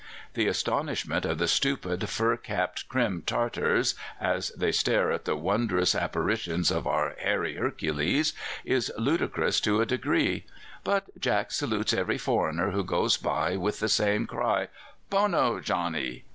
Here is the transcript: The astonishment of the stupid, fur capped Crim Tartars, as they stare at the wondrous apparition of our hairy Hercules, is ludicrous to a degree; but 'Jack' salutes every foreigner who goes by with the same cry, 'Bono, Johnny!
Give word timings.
The 0.33 0.47
astonishment 0.47 1.25
of 1.25 1.37
the 1.37 1.47
stupid, 1.47 2.09
fur 2.09 2.35
capped 2.35 2.89
Crim 2.89 3.21
Tartars, 3.23 3.93
as 4.19 4.49
they 4.57 4.71
stare 4.71 5.11
at 5.11 5.25
the 5.25 5.35
wondrous 5.35 5.93
apparition 5.93 6.63
of 6.71 6.87
our 6.87 7.15
hairy 7.19 7.55
Hercules, 7.55 8.33
is 8.65 8.91
ludicrous 8.97 9.59
to 9.59 9.79
a 9.79 9.85
degree; 9.85 10.45
but 10.83 11.03
'Jack' 11.19 11.51
salutes 11.51 11.93
every 11.93 12.17
foreigner 12.17 12.71
who 12.71 12.83
goes 12.83 13.15
by 13.15 13.57
with 13.57 13.79
the 13.79 13.89
same 13.89 14.25
cry, 14.25 14.69
'Bono, 15.11 15.59
Johnny! 15.59 16.23